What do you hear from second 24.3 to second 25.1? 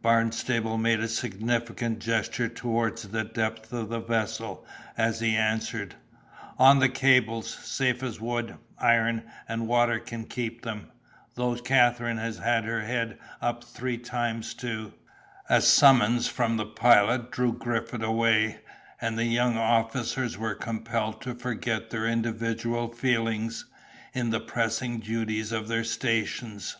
the pressing